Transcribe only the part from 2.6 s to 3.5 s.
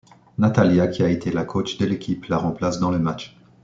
dans le match.